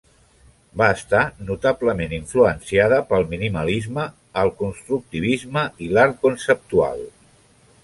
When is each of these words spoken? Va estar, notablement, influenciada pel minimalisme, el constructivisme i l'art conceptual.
Va 0.81 0.85
estar, 0.93 1.19
notablement, 1.49 2.15
influenciada 2.17 2.97
pel 3.11 3.27
minimalisme, 3.35 4.07
el 4.45 4.51
constructivisme 4.63 5.67
i 5.89 5.93
l'art 5.95 6.21
conceptual. 6.27 7.09